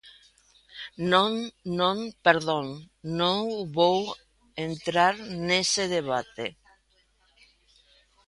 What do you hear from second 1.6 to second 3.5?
non, perdón, non